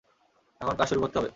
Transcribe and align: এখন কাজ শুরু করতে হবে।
এখন 0.61 0.75
কাজ 0.75 0.87
শুরু 0.89 1.01
করতে 1.01 1.17
হবে। 1.19 1.29